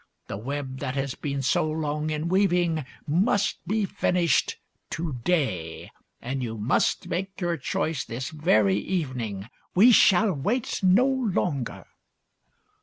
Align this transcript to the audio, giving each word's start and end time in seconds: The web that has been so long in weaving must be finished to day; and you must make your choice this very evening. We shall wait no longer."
The 0.25 0.37
web 0.37 0.79
that 0.79 0.95
has 0.95 1.13
been 1.13 1.43
so 1.43 1.69
long 1.69 2.09
in 2.09 2.27
weaving 2.27 2.85
must 3.05 3.59
be 3.67 3.85
finished 3.85 4.57
to 4.89 5.13
day; 5.23 5.91
and 6.19 6.41
you 6.41 6.57
must 6.57 7.07
make 7.07 7.39
your 7.39 7.55
choice 7.55 8.03
this 8.03 8.31
very 8.31 8.79
evening. 8.79 9.47
We 9.75 9.91
shall 9.91 10.33
wait 10.33 10.79
no 10.81 11.05
longer." 11.05 11.85